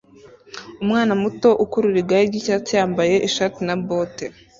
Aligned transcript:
Umwana 0.83 1.13
muto 1.21 1.49
ukurura 1.63 1.97
igare 2.01 2.23
ryicyatsi 2.29 2.71
yambaye 2.79 3.15
ishati 3.27 3.59
na 3.67 3.75
bote 3.87 4.23